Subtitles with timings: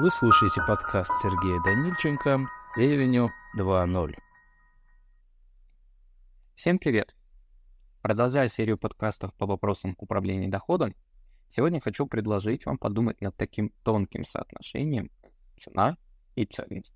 [0.00, 4.14] Вы слушаете подкаст Сергея Данильченко «Ревеню 2.0».
[6.54, 7.14] Всем привет!
[8.00, 10.94] Продолжая серию подкастов по вопросам управления доходом,
[11.48, 15.10] сегодня хочу предложить вам подумать над таким тонким соотношением
[15.58, 15.98] цена
[16.34, 16.94] и ценность.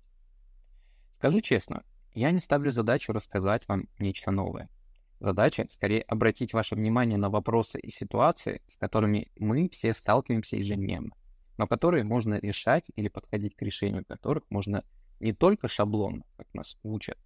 [1.19, 1.83] Скажу честно,
[2.15, 4.67] я не ставлю задачу рассказать вам нечто новое.
[5.19, 11.11] Задача скорее обратить ваше внимание на вопросы и ситуации, с которыми мы все сталкиваемся ежедневно
[11.57, 14.83] но которые можно решать или подходить к решению которых можно
[15.19, 17.17] не только шаблонно, как нас учат,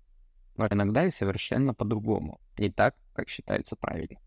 [0.55, 4.19] но иногда и совершенно по-другому, не так, как считается правильно.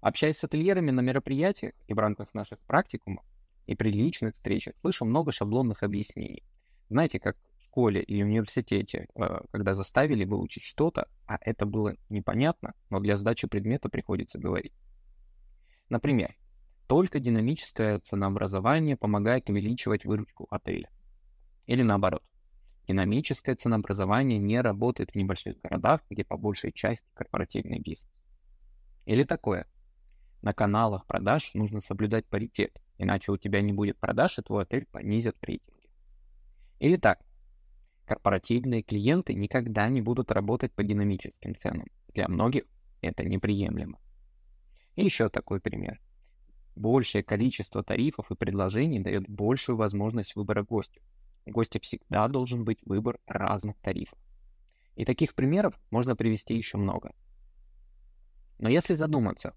[0.00, 3.24] Общаясь с ательерами на мероприятиях и в рамках наших практикумов
[3.66, 6.42] и при личных встречах, слышу много шаблонных объяснений.
[6.88, 12.74] Знаете, как в школе или университете, э, когда заставили выучить что-то, а это было непонятно,
[12.88, 14.72] но для сдачи предмета приходится говорить.
[15.88, 16.34] Например,
[16.90, 20.90] только динамическое ценообразование помогает увеличивать выручку отеля.
[21.66, 22.24] Или наоборот.
[22.88, 28.12] Динамическое ценообразование не работает в небольших городах, где по большей части корпоративный бизнес.
[29.06, 29.68] Или такое.
[30.42, 34.86] На каналах продаж нужно соблюдать паритет, иначе у тебя не будет продаж, и твой отель
[34.86, 35.88] понизят в рейтинге.
[36.80, 37.20] Или так.
[38.04, 41.86] Корпоративные клиенты никогда не будут работать по динамическим ценам.
[42.14, 42.64] Для многих
[43.00, 44.00] это неприемлемо.
[44.96, 46.00] И еще такой пример.
[46.80, 51.02] Большее количество тарифов и предложений дает большую возможность выбора гостю.
[51.44, 54.18] У гостя всегда должен быть выбор разных тарифов.
[54.96, 57.12] И таких примеров можно привести еще много.
[58.58, 59.54] Но если задуматься,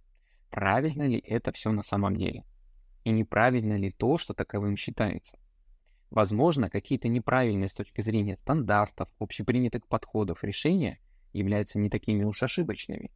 [0.49, 2.43] правильно ли это все на самом деле?
[3.05, 5.39] И неправильно ли то, что таковым считается?
[6.11, 10.99] Возможно, какие-то неправильные с точки зрения стандартов, общепринятых подходов решения
[11.31, 13.11] являются не такими уж ошибочными.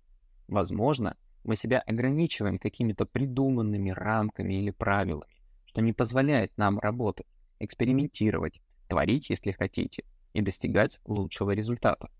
[0.47, 1.17] Возможно,
[1.47, 7.25] мы себя ограничиваем какими-то придуманными рамками или правилами, что не позволяет нам работать,
[7.59, 10.03] экспериментировать, творить, если хотите,
[10.33, 12.11] и достигать лучшего результата.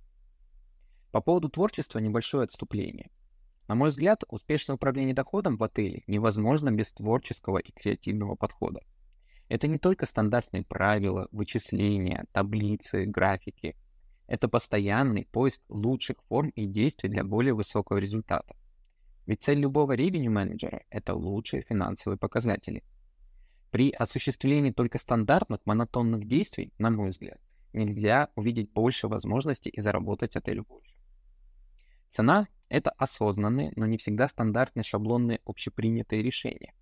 [1.11, 3.11] По поводу творчества небольшое отступление.
[3.67, 8.80] На мой взгляд, успешное управление доходом в отеле невозможно без творческого и креативного подхода.
[9.49, 13.76] Это не только стандартные правила, вычисления, таблицы, графики.
[14.27, 18.55] Это постоянный поиск лучших форм и действий для более высокого результата.
[19.27, 22.83] Ведь цель любого ревеню менеджера– это лучшие финансовые показатели.
[23.71, 27.39] При осуществлении только стандартных монотонных действий, на мой взгляд,
[27.73, 30.95] нельзя увидеть больше возможностей и заработать отелю больше.
[32.10, 36.73] Цена– это осознанные, но не всегда стандартные шаблонные общепринятые решения.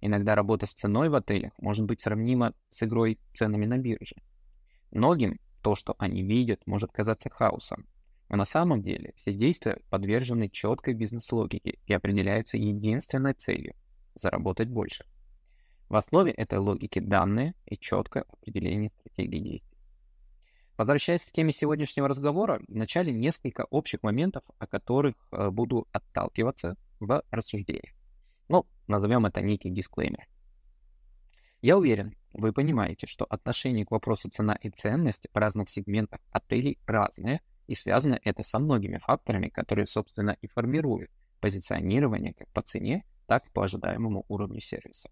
[0.00, 4.14] Иногда работа с ценой в отелях может быть сравнима с игрой ценами на бирже.
[4.92, 7.84] Многим то, что они видят, может казаться хаосом,
[8.30, 13.74] но на самом деле все действия подвержены четкой бизнес-логике и определяются единственной целью–
[14.14, 15.04] заработать больше.
[15.88, 19.78] В основе этой логики данные и четкое определение стратегии действий.
[20.76, 27.22] Возвращаясь к теме сегодняшнего разговора, вначале несколько общих моментов, о которых э, буду отталкиваться в
[27.32, 27.94] рассуждениях.
[28.48, 30.28] Ну, назовем это некий дисклеймер.
[31.62, 36.78] Я уверен, вы понимаете, что отношение к вопросу цена и ценность в разных сегментах отелей
[36.86, 37.40] разное,
[37.70, 41.08] и связано это со многими факторами, которые, собственно, и формируют
[41.38, 45.08] позиционирование как по цене, так и по ожидаемому уровню сервиса.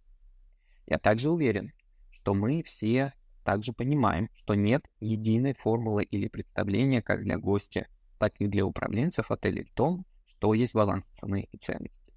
[0.84, 1.72] Я также уверен,
[2.10, 3.12] что мы все
[3.44, 7.86] также понимаем, что нет единой формулы или представления как для гостя,
[8.18, 12.12] так и для управленцев отеля в том, что есть баланс цены и ценности.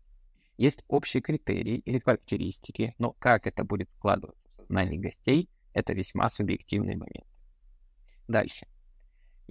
[0.57, 6.29] Есть общие критерии или характеристики, но как это будет складываться в сознании гостей, это весьма
[6.29, 7.27] субъективный момент.
[8.27, 8.65] Дальше.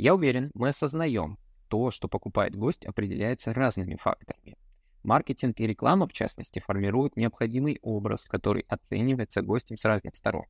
[0.00, 1.37] Я уверен, мы осознаем,
[1.69, 4.56] то, что покупает гость, определяется разными факторами.
[5.03, 10.47] Маркетинг и реклама, в частности, формируют необходимый образ, который оценивается гостем с разных сторон.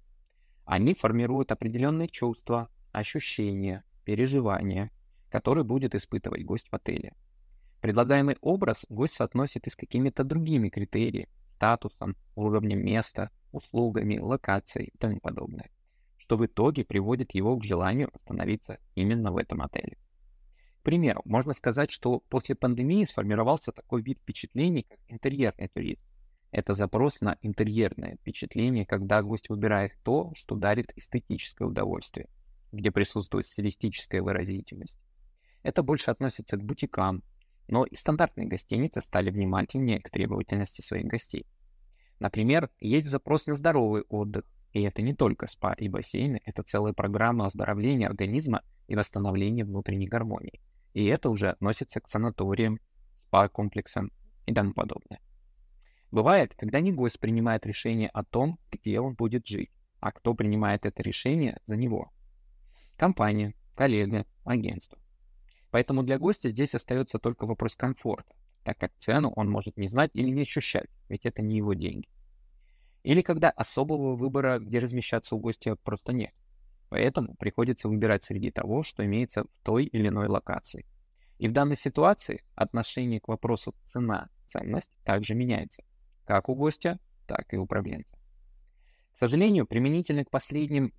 [0.66, 4.93] Они формируют определенные чувства, ощущения, переживания,
[5.31, 7.16] которые будет испытывать гость в отеле.
[7.81, 14.97] Предлагаемый образ гость соотносит и с какими-то другими критериями, статусом, уровнем места, услугами, локацией и
[14.97, 15.71] тому подобное
[16.30, 19.98] что в итоге приводит его к желанию остановиться именно в этом отеле.
[20.78, 26.00] К примеру, можно сказать, что после пандемии сформировался такой вид впечатлений, как интерьерный туризм.
[26.53, 32.28] Это запрос на интерьерное впечатление, когда гость выбирает то, что дарит эстетическое удовольствие,
[32.71, 35.00] где присутствует стилистическая выразительность.
[35.65, 37.24] Это больше относится к бутикам,
[37.66, 41.44] но и стандартные гостиницы стали внимательнее к требовательности своих гостей.
[42.21, 46.93] Например, есть запрос на здоровый отдых, и это не только спа и бассейны, это целая
[46.93, 50.61] программа оздоровления организма и восстановления внутренней гармонии.
[50.95, 52.78] И это уже относится к санаториям,
[53.17, 54.13] спа-комплексам
[54.47, 55.21] и тому подобное.
[56.11, 59.71] Бывает, когда не гость принимает решение о том, где он будет жить,
[60.01, 62.11] а кто принимает это решение за него.
[62.97, 64.99] Компания, коллега, агентство.
[65.71, 68.34] Поэтому для гостя здесь остается только вопрос комфорта,
[68.65, 72.09] так как цену он может не знать или не ощущать, ведь это не его деньги.
[73.02, 76.34] Или когда особого выбора, где размещаться у гостя, просто нет.
[76.91, 80.84] Поэтому приходится выбирать среди того, что имеется в той или иной локации.
[81.38, 85.82] И в данной ситуации отношение к вопросу цена-ценность также меняется,
[86.26, 88.18] как у гостя, так и у управленца.
[89.14, 90.92] К сожалению, применительно к последним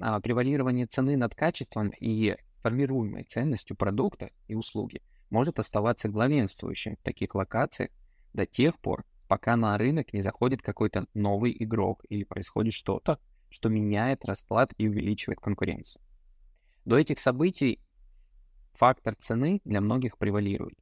[0.00, 5.00] а, превалирование цены над качеством и формируемой ценностью продукта и услуги
[5.30, 7.90] может оставаться главенствующим в таких локациях
[8.32, 13.68] до тех пор, пока на рынок не заходит какой-то новый игрок или происходит что-то, что
[13.68, 16.02] меняет расклад и увеличивает конкуренцию.
[16.84, 17.78] До этих событий
[18.72, 20.76] фактор цены для многих превалирует.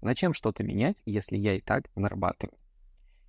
[0.00, 2.56] Зачем что-то менять, если я и так зарабатываю?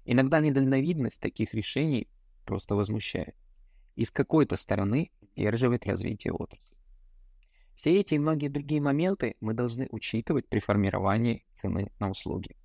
[0.05, 2.07] Иногда недальновидность таких решений
[2.45, 3.35] просто возмущает
[3.97, 6.65] и с какой-то стороны сдерживает развитие отрасли.
[7.75, 12.55] Все эти и многие другие моменты мы должны учитывать при формировании цены на услуги.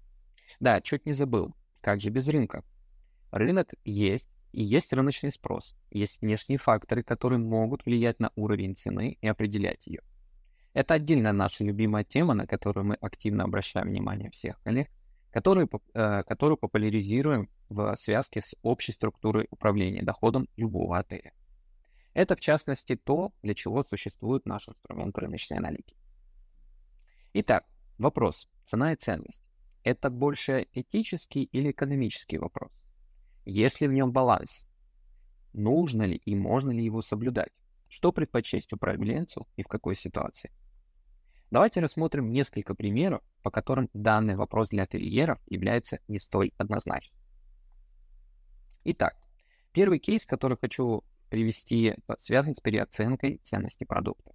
[0.60, 2.64] Да, чуть не забыл, как же без рынка?
[3.30, 5.76] Рынок есть, и есть рыночный спрос.
[5.90, 10.00] Есть внешние факторы, которые могут влиять на уровень цены и определять ее.
[10.72, 14.88] Это отдельная наша любимая тема, на которую мы активно обращаем внимание всех коллег,
[15.30, 21.32] которую, э, которую популяризируем в связке с общей структурой управления доходом любого отеля.
[22.14, 25.96] Это, в частности, то, для чего существует наш инструмент рыночной аналитики.
[27.34, 27.66] Итак,
[27.98, 28.48] вопрос.
[28.64, 29.42] Цена и ценность.
[29.88, 32.70] Это больше этический или экономический вопрос?
[33.46, 34.68] Есть ли в нем баланс?
[35.54, 37.52] Нужно ли и можно ли его соблюдать?
[37.88, 40.52] Что предпочесть управленцу и в какой ситуации?
[41.50, 47.18] Давайте рассмотрим несколько примеров, по которым данный вопрос для ательеров является не столь однозначным.
[48.84, 49.16] Итак,
[49.72, 54.34] первый кейс, который хочу привести, связан с переоценкой ценности продукта.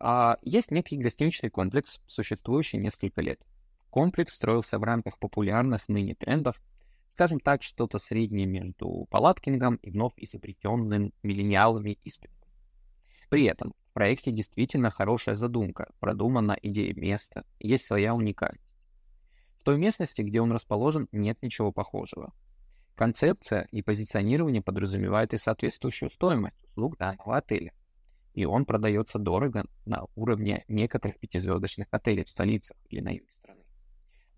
[0.00, 3.40] А, есть некий гостиничный комплекс, существующий несколько лет.
[3.90, 6.60] Комплекс строился в рамках популярных ныне трендов,
[7.14, 12.10] скажем так, что-то среднее между палаткингом и вновь изобретенным миллениалами и
[13.28, 18.64] При этом в проекте действительно хорошая задумка, продумана идея места, есть своя уникальность.
[19.58, 22.32] В той местности, где он расположен, нет ничего похожего.
[22.94, 27.72] Концепция и позиционирование подразумевают и соответствующую стоимость услуг данного отеля.
[28.34, 33.39] И он продается дорого на уровне некоторых пятизвездочных отелей в столицах или на юге.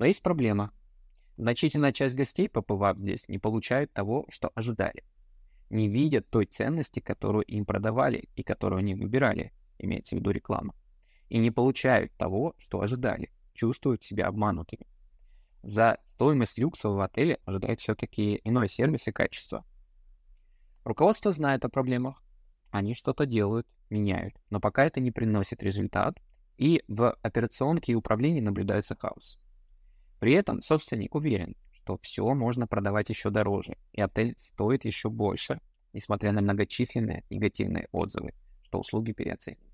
[0.02, 0.72] Но есть проблема.
[1.36, 5.04] Значительная часть гостей, побывав здесь, не получают того, что ожидали
[5.70, 10.74] не видят той ценности, которую им продавали и которую они выбирали, имеется в виду реклама,
[11.28, 14.88] и не получают того, что ожидали, чувствуют себя обманутыми.
[15.62, 19.64] За стоимость люксового отеля ожидают все-таки иной сервис и качество.
[20.84, 22.24] Руководство знает о проблемах,
[22.72, 26.18] они что-то делают, меняют, но пока это не приносит результат,
[26.58, 29.38] и в операционке и управлении наблюдается хаос.
[30.22, 35.60] При этом собственник уверен, что все можно продавать еще дороже, и отель стоит еще больше,
[35.92, 38.32] несмотря на многочисленные негативные отзывы,
[38.62, 39.66] что услуги переоценены.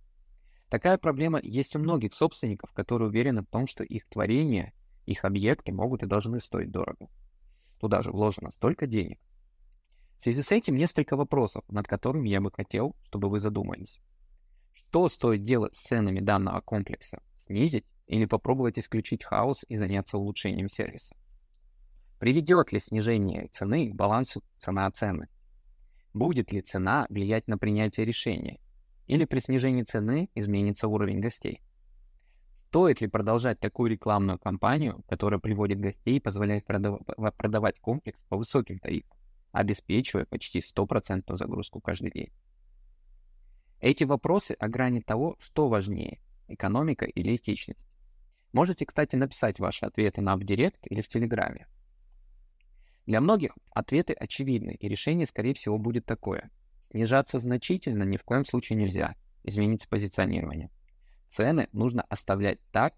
[0.70, 4.72] Такая проблема есть у многих собственников, которые уверены в том, что их творения,
[5.04, 7.10] их объекты могут и должны стоить дорого.
[7.78, 9.20] Туда же вложено столько денег.
[10.16, 14.00] В связи с этим несколько вопросов, над которыми я бы хотел, чтобы вы задумались.
[14.72, 17.22] Что стоит делать с ценами данного комплекса?
[17.48, 21.14] Снизить или попробовать исключить хаос и заняться улучшением сервиса?
[22.18, 25.32] Приведет ли снижение цены к балансу цена-ценность?
[26.14, 28.58] Будет ли цена влиять на принятие решения?
[29.06, 31.60] Или при снижении цены изменится уровень гостей?
[32.68, 37.02] Стоит ли продолжать такую рекламную кампанию, которая приводит гостей и позволяет продав-
[37.36, 39.16] продавать комплекс по высоким тарифам,
[39.52, 42.32] обеспечивая почти стопроцентную загрузку каждый день?
[43.80, 47.87] Эти вопросы о грани того, что важнее– экономика или этичность.
[48.52, 51.66] Можете, кстати, написать ваши ответы на в директ или в Телеграме.
[53.06, 56.50] Для многих ответы очевидны, и решение, скорее всего, будет такое.
[56.90, 59.14] Снижаться значительно ни в коем случае нельзя.
[59.44, 60.70] Изменить позиционирование.
[61.28, 62.94] Цены нужно оставлять так,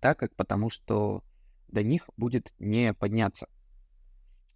[0.00, 1.22] так как потому что
[1.68, 3.48] до них будет не подняться.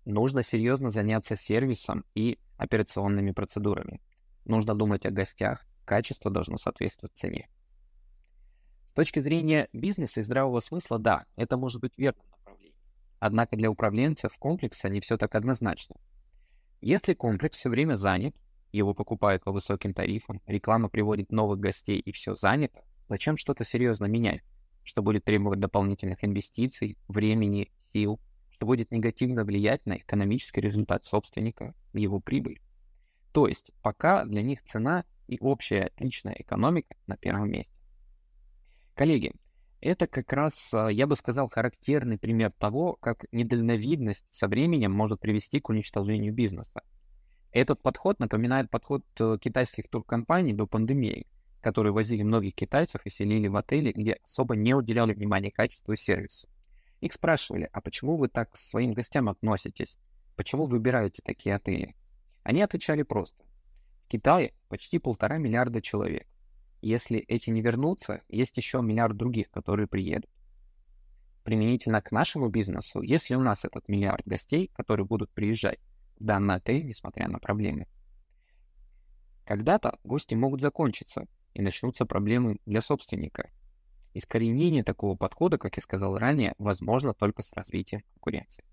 [0.05, 4.01] Нужно серьезно заняться сервисом и операционными процедурами.
[4.45, 7.49] Нужно думать о гостях, качество должно соответствовать цене.
[8.99, 12.21] Точки зрения бизнеса и здравого смысла, да, это может быть верно
[13.21, 15.95] Однако для управленцев комплекса не все так однозначно.
[16.81, 18.35] Если комплекс все время занят,
[18.73, 24.07] его покупают по высоким тарифам, реклама приводит новых гостей и все занято, зачем что-то серьезно
[24.07, 24.43] менять,
[24.83, 28.19] что будет требовать дополнительных инвестиций, времени, сил,
[28.51, 32.61] что будет негативно влиять на экономический результат собственника его прибыль.
[33.33, 37.78] То есть пока для них цена и общая личная экономика на первом месте.
[38.99, 39.31] Коллеги,
[39.81, 45.21] это как раз, а, я бы сказал, характерный пример того, как недальновидность со временем может
[45.21, 46.83] привести к уничтожению бизнеса.
[47.53, 51.29] Этот подход напоминает подход э, китайских туркомпаний до пандемии,
[51.61, 55.97] которые возили многих китайцев и селили в отели, где особо не уделяли внимания качеству и
[55.97, 56.49] сервису.
[57.01, 59.97] Их спрашивали, а почему вы так к своим гостям относитесь?
[60.35, 61.95] Почему выбираете такие отели?
[62.43, 63.45] Они отвечали просто.
[64.07, 66.27] В Китае почти полтора миллиарда человек.
[66.81, 70.31] Если эти не вернутся, есть еще миллиард других, которые приедут.
[71.45, 75.81] Применительно к нашему бизнесу, если у нас этот миллиард гостей, которые будут приезжать
[76.19, 77.87] в данный отель, несмотря на проблемы,
[79.45, 83.51] когда-то гости могут закончиться, и начнутся проблемы для собственника.
[84.15, 88.65] Искоренение такого подхода, как я сказал ранее, возможно только с развитием конкуренции.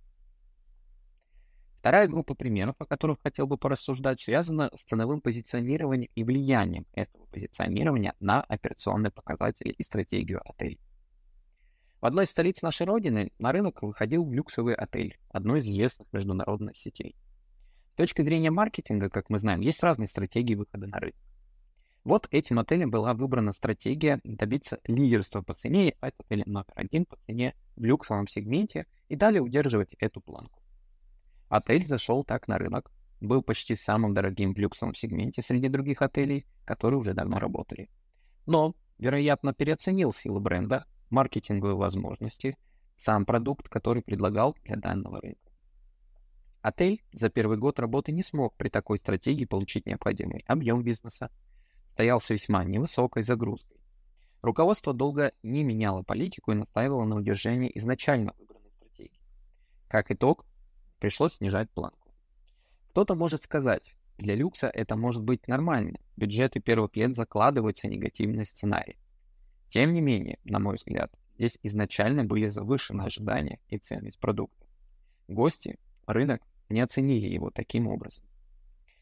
[1.85, 7.27] Вторая группа примеров, о которых хотел бы порассуждать, связана с ценовым позиционированием и влиянием этого
[7.27, 10.79] позиционирования на операционные показатели и стратегию отелей.
[12.01, 16.75] В одной из столиц нашей Родины на рынок выходил люксовый отель, одной из известных международных
[16.75, 17.15] сетей.
[17.93, 21.21] С точки зрения маркетинга, как мы знаем, есть разные стратегии выхода на рынок.
[22.03, 27.05] Вот этим отелем была выбрана стратегия добиться лидерства по цене и стать отелем номер один
[27.05, 30.64] по цене в люксовом сегменте и далее удерживать эту планку.
[31.49, 36.45] Отель зашел так на рынок, был почти самым дорогим в люксовом сегменте среди других отелей,
[36.65, 37.89] которые уже давно работали.
[38.45, 42.57] Но, вероятно, переоценил силу бренда, маркетинговые возможности,
[42.97, 45.51] сам продукт, который предлагал для данного рынка.
[46.61, 51.29] Отель за первый год работы не смог при такой стратегии получить необходимый объем бизнеса,
[51.93, 53.77] стоял с весьма невысокой загрузкой.
[54.41, 59.21] Руководство долго не меняло политику и настаивало на удержании изначально выбранной стратегии.
[59.87, 60.45] Как итог,
[60.99, 62.11] пришлось снижать планку.
[62.89, 68.97] Кто-то может сказать, для люкса это может быть нормально, бюджеты первых лет закладываются негативный сценарий.
[69.69, 74.65] Тем не менее, на мой взгляд, здесь изначально были завышены ожидания и ценность продукта.
[75.27, 78.25] Гости, рынок не оценили его таким образом.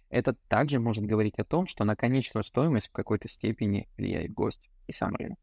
[0.09, 4.69] Это также может говорить о том, что на конечную стоимость в какой-то степени влияет гость
[4.87, 5.39] и сам рынок.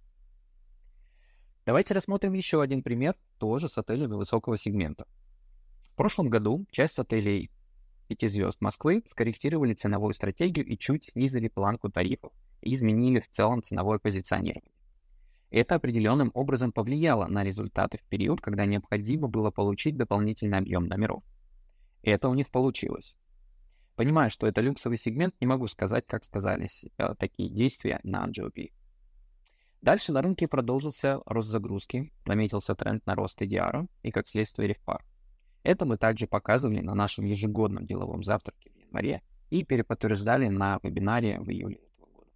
[1.66, 5.06] Давайте рассмотрим еще один пример, тоже с отелями высокого сегмента.
[5.92, 7.50] В прошлом году часть отелей
[8.08, 13.62] 5 звезд Москвы скорректировали ценовую стратегию и чуть снизили планку тарифов и изменили в целом
[13.62, 14.72] ценовое позиционирование.
[15.50, 21.24] Это определенным образом повлияло на результаты в период, когда необходимо было получить дополнительный объем номеров.
[22.02, 23.16] Это у них получилось.
[23.96, 28.72] Понимая, что это люксовый сегмент, не могу сказать, как сказались э, такие действия на GOP.
[29.82, 35.04] Дальше на рынке продолжился рост загрузки, наметился тренд на рост EDR и, как следствие, рефпар.
[35.62, 41.38] Это мы также показывали на нашем ежегодном деловом завтраке в январе и переподтверждали на вебинаре
[41.40, 42.30] в июле этого года.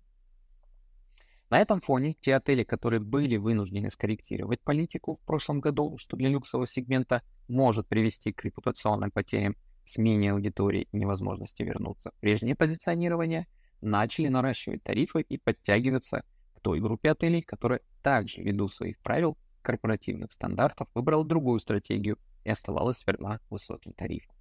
[1.50, 6.28] На этом фоне те отели, которые были вынуждены скорректировать политику в прошлом году, что для
[6.28, 13.46] люксового сегмента может привести к репутационным потерям, смене аудитории и невозможности вернуться в прежнее позиционирование,
[13.80, 20.32] начали наращивать тарифы и подтягиваться к той группе отелей, которая также ввиду своих правил корпоративных
[20.32, 24.34] стандартов выбрала другую стратегию и оставалась верна высоким тарифам.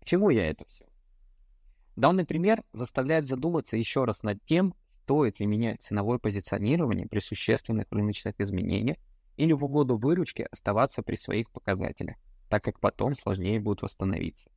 [0.00, 0.86] К чему я это все?
[1.96, 7.86] Данный пример заставляет задуматься еще раз над тем, стоит ли менять ценовое позиционирование при существенных
[7.90, 8.98] рыночных изменениях
[9.36, 12.16] или в угоду выручки оставаться при своих показателях,
[12.48, 14.50] так как потом сложнее будет восстановиться.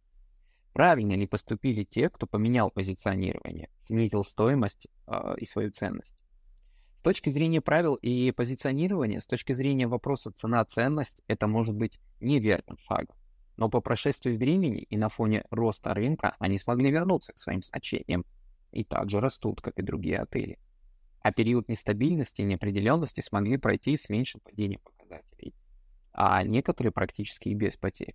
[0.73, 6.15] Правильно ли поступили те, кто поменял позиционирование, снизил стоимость э, и свою ценность?
[7.09, 13.15] Точки зрения правил и позиционирования, с точки зрения вопроса цена-ценность, это может быть неверным шагом.
[13.57, 18.25] Но по прошествии времени и на фоне роста рынка они смогли вернуться к своим значениям
[18.71, 20.59] и также растут, как и другие отели.
[21.21, 25.55] А период нестабильности и неопределенности смогли пройти с меньшим падением показателей,
[26.13, 28.13] а некоторые практически и без потерь.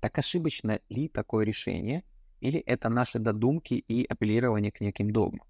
[0.00, 2.02] Так ошибочно ли такое решение,
[2.40, 5.46] или это наши додумки и апеллирование к неким догмам?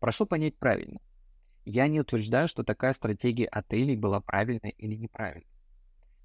[0.00, 0.98] Прошу понять правильно.
[1.64, 5.46] Я не утверждаю, что такая стратегия отелей была правильной или неправильной.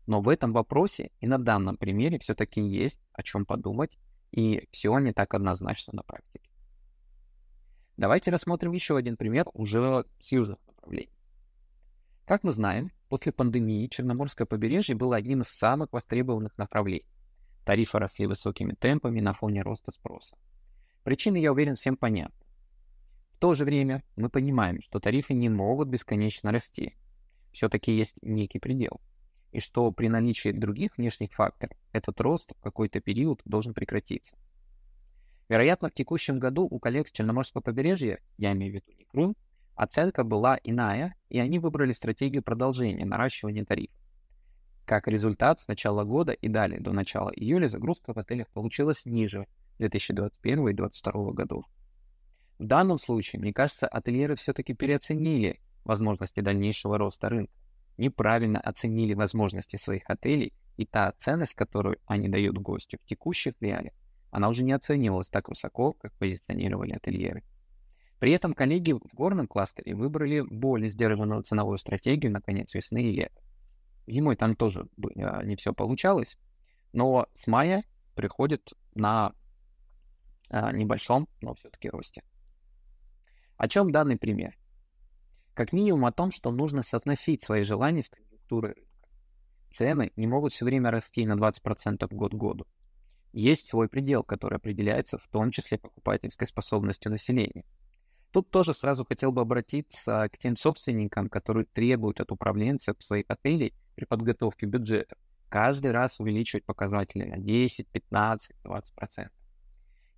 [0.06, 3.98] Но в этом вопросе и на данном примере все-таки есть о чем подумать,
[4.32, 6.50] и все не так однозначно на практике.
[7.96, 11.12] Давайте рассмотрим еще один пример уже с южных направлений.
[12.26, 17.06] Как мы знаем, после пандемии Черноморское побережье было одним из самых востребованных направлений.
[17.66, 20.38] Тарифы росли высокими темпами на фоне роста спроса.
[21.04, 22.39] Причины, я уверен, всем понятны.
[23.40, 26.98] В то же время мы понимаем, что тарифы не могут бесконечно расти.
[27.54, 29.00] Все-таки есть некий предел.
[29.54, 34.38] и что при наличии других внешних факторов этот рост в какой-то период должен прекратиться.
[35.48, 39.38] Вероятно, в текущем году у коллег с Черноморского побережья, я имею в виду не Крым,
[39.74, 43.96] оценка была иная, и они выбрали стратегию продолжения наращивания тарифов.
[44.84, 49.48] Как результат, с начала года и далее до начала июля загрузка в отелях получилась ниже
[49.78, 51.64] 2021 и 2022 годов.
[52.60, 57.54] В данном случае, мне кажется, ательеры все-таки переоценили возможности дальнейшего роста рынка,
[57.98, 63.94] неправильно оценили возможности своих отелей, и та ценность, которую они дают гостю в текущих реалиях,
[64.32, 67.44] она уже не оценивалась так высоко, как позиционировали ательеры.
[68.20, 73.12] При этом коллеги в горном кластере выбрали более сдержанную ценовую стратегию на конец весны и
[73.12, 73.42] лета.
[74.08, 74.88] Зимой там тоже
[75.18, 76.38] а, не все получалось,
[76.92, 77.84] но с мая
[78.16, 79.34] приходит на
[80.50, 82.24] а, небольшом, но все-таки росте.
[83.60, 84.58] О чем данный пример?
[85.54, 88.90] Как минимум о том, что нужно соотносить свои желания с конъюнктурой рынка.
[89.74, 92.66] Цены не могут все время расти на 20% год к году.
[93.34, 97.66] Есть свой предел, который определяется в том числе покупательской способностью населения.
[98.32, 103.74] Тут тоже сразу хотел бы обратиться к тем собственникам, которые требуют от управленцев своих отелей
[103.94, 105.18] при подготовке бюджета
[105.50, 109.30] каждый раз увеличивать показатели на 10, 15, 20%.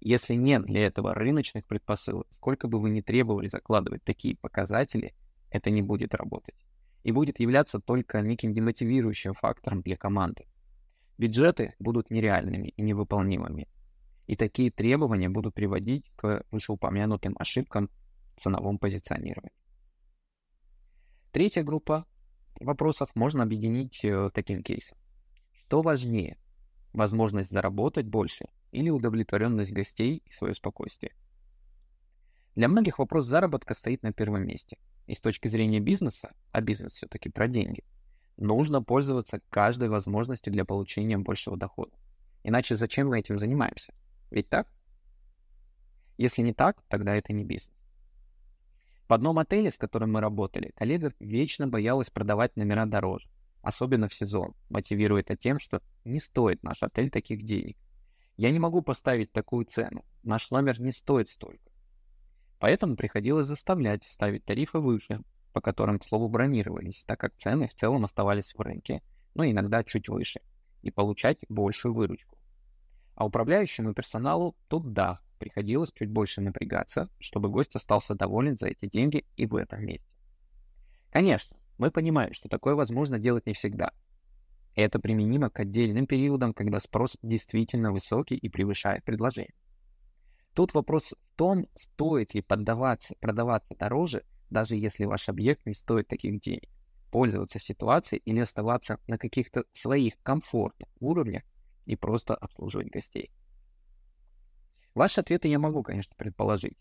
[0.03, 5.13] Если нет для этого рыночных предпосылок, сколько бы вы ни требовали закладывать такие показатели,
[5.51, 6.55] это не будет работать.
[7.03, 10.47] И будет являться только неким демотивирующим фактором для команды.
[11.19, 13.67] Бюджеты будут нереальными и невыполнимыми.
[14.25, 17.91] И такие требования будут приводить к вышеупомянутым ошибкам
[18.35, 19.53] в ценовом позиционировании.
[21.31, 22.07] Третья группа
[22.59, 24.97] вопросов можно объединить э, таким кейсом.
[25.51, 26.39] Что важнее?
[26.93, 31.13] Возможность заработать больше или удовлетворенность гостей и свое спокойствие?
[32.55, 34.77] Для многих вопрос заработка стоит на первом месте.
[35.07, 37.83] И с точки зрения бизнеса, а бизнес все-таки про деньги–
[38.41, 41.91] нужно пользоваться каждой возможностью для получения большего дохода.
[42.43, 43.93] Иначе зачем мы этим занимаемся?
[44.31, 44.67] Ведь так?
[46.17, 47.77] Если не так, тогда это не бизнес.
[49.07, 53.29] В одном отеле, с которым мы работали, коллега вечно боялась продавать номера дороже,
[53.61, 57.77] особенно в сезон, мотивируя это тем, что не стоит наш отель таких денег.
[58.37, 61.71] Я не могу поставить такую цену, наш номер не стоит столько.
[62.59, 65.21] Поэтому приходилось заставлять ставить тарифы выше,
[65.53, 69.01] по которым, к слову, бронировались, так как цены в целом оставались в рынке,
[69.33, 70.41] но иногда чуть выше,
[70.81, 72.37] и получать большую выручку.
[73.15, 78.87] А управляющему персоналу тут да, приходилось чуть больше напрягаться, чтобы гость остался доволен за эти
[78.87, 80.07] деньги и в этом месте.
[81.11, 83.91] Конечно, мы понимаем, что такое возможно делать не всегда.
[84.75, 89.55] Это применимо к отдельным периодам, когда спрос действительно высокий и превышает предложение.
[90.53, 96.07] Тут вопрос в том, стоит ли поддаваться, продаваться дороже даже если ваш объект не стоит
[96.07, 96.69] таких денег.
[97.09, 101.41] Пользоваться ситуацией или оставаться на каких-то своих комфортных уровнях
[101.87, 103.31] и просто обслуживать гостей.
[104.93, 106.77] Ваши ответы я могу, конечно, предположить.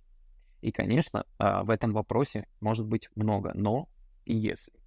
[0.61, 3.89] И, конечно, а, в этом вопросе может быть много «но»
[4.27, 4.80] и «если».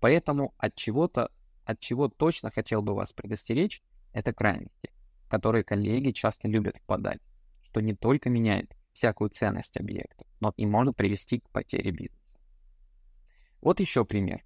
[0.00, 1.30] Поэтому от чего-то,
[1.64, 3.82] от чего точно хотел бы вас предостеречь,
[4.12, 4.92] это крайности,
[5.28, 7.20] которые коллеги часто любят впадать,
[7.62, 12.18] что не только меняет всякую ценность объекта, но и может привести к потере бизнеса.
[13.60, 14.44] Вот еще пример.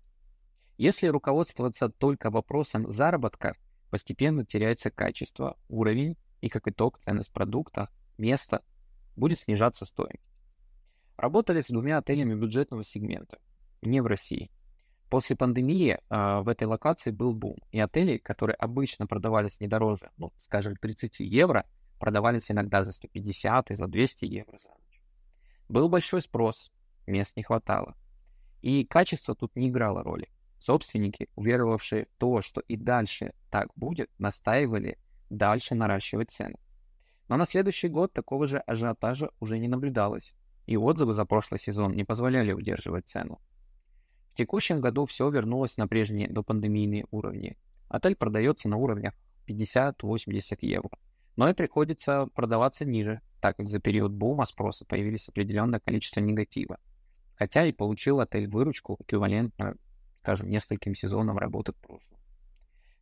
[0.78, 3.56] Если руководствоваться только вопросом заработка,
[3.90, 8.62] постепенно теряется качество, уровень и, как итог, ценность продукта, места,
[9.16, 10.24] будет снижаться стоимость.
[11.16, 13.38] Работали с двумя отелями бюджетного сегмента,
[13.82, 14.50] не в России.
[15.12, 20.10] После пандемии э, в этой локации был бум, и отели, которые обычно продавались не дороже,
[20.16, 21.66] ну, скажем, 30 евро,
[22.00, 25.02] продавались иногда за 150 и за 200 евро за ночь.
[25.68, 26.72] Был большой спрос,
[27.06, 27.94] мест не хватало.
[28.62, 30.30] И качество тут не играло роли.
[30.58, 34.96] Собственники, уверовавшие то, что и дальше так будет, настаивали
[35.28, 36.56] дальше наращивать цены.
[37.28, 40.32] Но на следующий год такого же ажиотажа уже не наблюдалось,
[40.64, 43.42] и отзывы за прошлый сезон не позволяли удерживать цену.
[44.32, 47.56] В текущем году все вернулось на прежние допандемийные уровни.
[47.88, 49.14] Отель продается на уровнях
[49.46, 50.98] 50-80 евро
[51.36, 56.78] но и приходится продаваться ниже, так как за период бума спроса появились определенное количество негатива.
[57.36, 59.78] Хотя и получил отель выручку, эквивалентную,
[60.20, 62.18] скажем, нескольким сезонам работы в прошлом.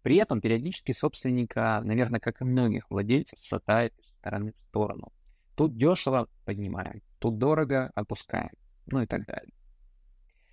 [0.03, 5.13] При этом периодически собственника, наверное, как и многих владельцев, шатает из стороны в сторону.
[5.57, 8.53] Тут дешево поднимаем, тут дорого опускаем,
[8.87, 9.53] ну и так далее.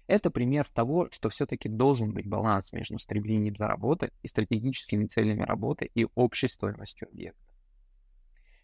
[0.08, 5.92] Это пример того, что все-таки должен быть баланс между стремлением заработать и стратегическими целями работы
[5.94, 7.44] и общей стоимостью объекта.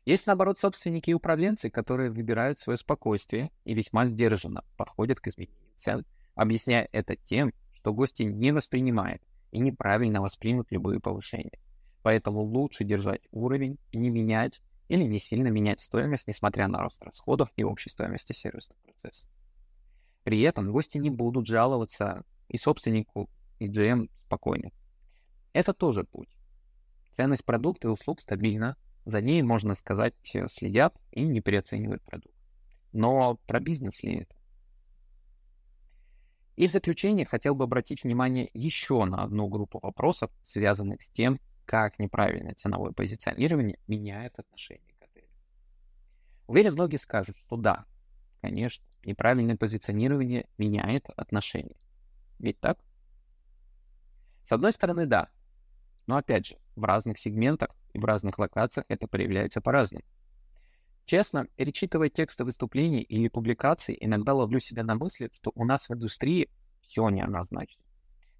[0.05, 5.57] Есть, наоборот, собственники и управленцы, которые выбирают свое спокойствие и весьма сдержанно подходят к изменению
[5.77, 11.59] цен, объясняя это тем, что гости не воспринимают и неправильно воспримут любые повышения.
[12.01, 17.01] Поэтому лучше держать уровень и не менять или не сильно менять стоимость, несмотря на рост
[17.01, 19.29] расходов и общей стоимости сервисных процессов.
[20.23, 24.71] При этом гости не будут жаловаться и собственнику, и GM спокойно.
[25.53, 26.29] Это тоже путь.
[27.15, 30.15] Ценность продукта и услуг стабильна, за ней, можно сказать,
[30.47, 32.35] следят и не переоценивают продукт.
[32.93, 34.35] Но про бизнес ли это?
[36.55, 41.39] И в заключение хотел бы обратить внимание еще на одну группу вопросов, связанных с тем,
[41.65, 45.27] как неправильное ценовое позиционирование меняет отношение к отелю.
[46.47, 47.85] Уверен, многие скажут, что да,
[48.41, 51.75] конечно, неправильное позиционирование меняет отношения.
[52.39, 52.77] Ведь так?
[54.45, 55.29] С одной стороны, да.
[56.07, 60.03] Но опять же, в разных сегментах и в разных локациях это проявляется по-разному.
[61.05, 65.93] Честно, перечитывая тексты выступлений или публикаций, иногда ловлю себя на мысли, что у нас в
[65.93, 66.49] индустрии
[66.81, 67.83] все неоднозначно.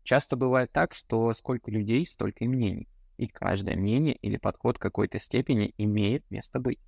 [0.04, 2.88] Часто бывает так, что сколько людей, столько и мнений.
[3.18, 6.80] И каждое мнение или подход какой-то степени имеет место быть.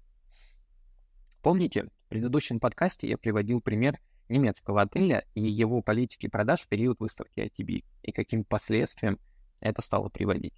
[1.45, 6.99] Помните, в предыдущем подкасте я приводил пример немецкого отеля и его политики продаж в период
[6.99, 9.19] выставки ITB, и каким последствиям
[9.59, 10.55] это стало приводить.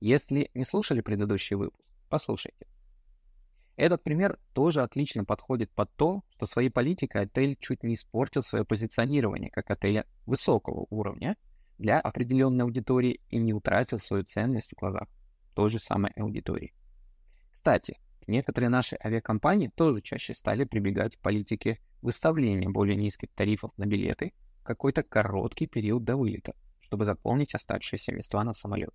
[0.00, 2.66] Если не слушали предыдущий выпуск, послушайте.
[3.76, 8.64] Этот пример тоже отлично подходит под то, что своей политикой отель чуть не испортил свое
[8.64, 11.36] позиционирование как отеля высокого уровня
[11.76, 15.08] для определенной аудитории и не утратил свою ценность в глазах
[15.54, 16.72] той же самой аудитории.
[17.52, 23.86] Кстати, некоторые наши авиакомпании тоже чаще стали прибегать к политике выставления более низких тарифов на
[23.86, 28.94] билеты какой-то короткий период до вылета, чтобы заполнить оставшиеся места на самолет.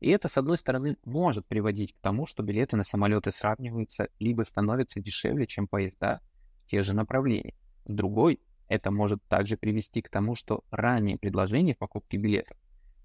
[0.00, 4.42] И это, с одной стороны, может приводить к тому, что билеты на самолеты сравниваются либо
[4.42, 6.20] становятся дешевле, чем поезда
[6.64, 7.54] в те же направления.
[7.86, 12.56] С другой, это может также привести к тому, что ранние предложения покупки билетов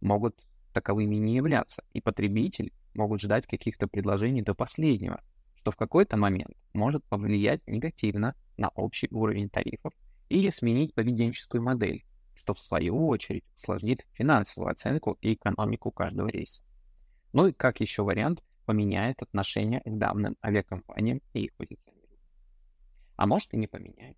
[0.01, 0.35] могут
[0.73, 5.21] таковыми не являться, и потребитель могут ждать каких-то предложений до последнего,
[5.59, 9.93] что в какой-то момент может повлиять негативно на общий уровень тарифов
[10.29, 16.63] или сменить поведенческую модель, что в свою очередь усложнит финансовую оценку и экономику каждого рейса.
[17.33, 22.19] Ну и как еще вариант, поменяет отношение к данным авиакомпаниям и их позиционированию.
[23.17, 24.17] А может и не поменяет.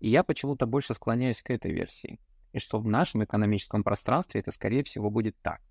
[0.00, 2.20] И я почему-то больше склоняюсь к этой версии.
[2.52, 5.62] И что в нашем экономическом пространстве это, скорее всего, будет так.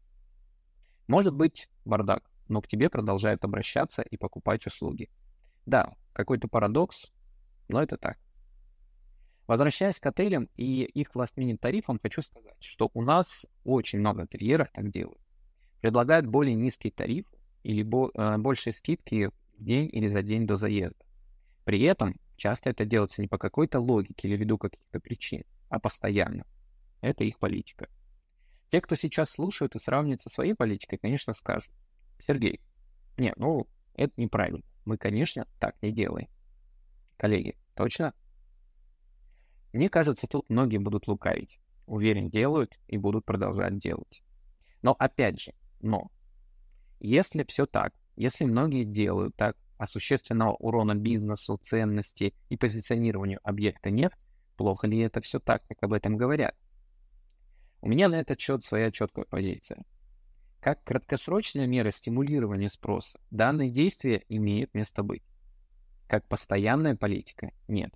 [1.08, 5.10] Может быть бардак, но к тебе продолжают обращаться и покупать услуги.
[5.66, 7.12] Да, какой-то парадокс,
[7.68, 8.18] но это так.
[9.48, 14.70] Возвращаясь к отелям и их last тарифам, хочу сказать, что у нас очень много ательеров
[14.72, 15.20] так делают
[15.82, 17.26] предлагают более низкий тариф
[17.64, 21.04] или бо- э, большие скидки в день или за день до заезда.
[21.66, 26.46] При этом часто это делается не по какой-то логике или ввиду каких-то причин, а постоянно.
[27.02, 27.88] Это их политика.
[28.70, 31.72] Те, кто сейчас слушают и сравнивают со своей политикой, конечно, скажут,
[32.25, 32.60] Сергей,
[33.17, 34.63] не, ну, это неправильно.
[34.86, 36.29] Мы, конечно, так не делаем.
[37.17, 38.13] Коллеги, точно?
[39.73, 41.60] Мне кажется, тут многие будут лукавить.
[41.86, 44.23] Уверен, делают и будут продолжать делать.
[44.82, 46.12] Но опять же, но
[46.99, 53.89] если все так, если многие делают так, а существенного урона бизнесу, ценности и позиционированию объекта
[53.89, 54.13] нет,
[54.58, 56.55] плохо ли это все так, как об этом говорят?
[57.82, 59.84] У меня на этот счет своя четкая позиция.
[60.62, 65.24] Как краткосрочная мера стимулирования спроса, данные действия имеют место быть.
[66.08, 67.93] Как постоянная политика– нет.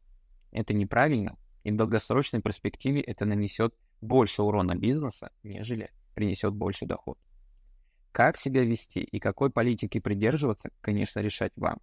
[0.52, 7.18] Это неправильно, и в долгосрочной перспективе это нанесет больше урона бизнеса, нежели принесет больше доход.
[8.14, 11.80] Как себя вести и какой политики придерживаться, конечно, решать вам,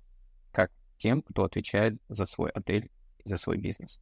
[0.53, 4.01] как тем, кто отвечает за свой отель и за свой бизнес.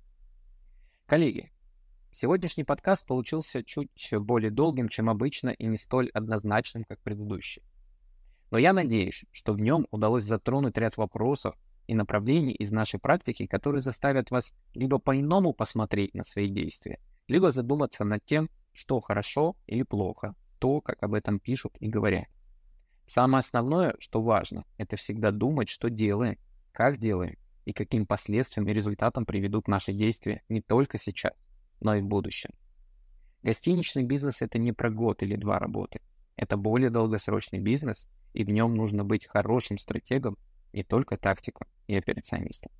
[1.07, 1.51] Коллеги,
[2.12, 7.62] сегодняшний подкаст получился чуть более долгим, чем обычно, и не столь однозначным, как предыдущий.
[8.51, 11.55] Но я надеюсь, что в нем удалось затронуть ряд вопросов
[11.87, 17.51] и направлений из нашей практики, которые заставят вас либо по-иному посмотреть на свои действия, либо
[17.51, 22.27] задуматься над тем, что хорошо или плохо то, как об этом пишут и говорят.
[23.07, 26.37] Самое основное, что важно, это всегда думать, что делаем,
[26.73, 31.33] как делаем и каким последствиям и результатам приведут наши действия не только сейчас,
[31.81, 32.51] но и в будущем.
[33.43, 36.01] Гостиничный бизнес— это не про год или два работы.
[36.37, 40.37] Это более долгосрочный бизнес, и в нем нужно быть хорошим стратегом,
[40.73, 42.71] не только тактиком и операционистом.